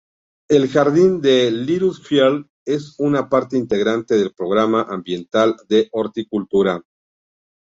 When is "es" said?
2.65-2.95